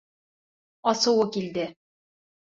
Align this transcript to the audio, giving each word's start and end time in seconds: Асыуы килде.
Асыуы 0.91 1.27
килде. 1.35 1.67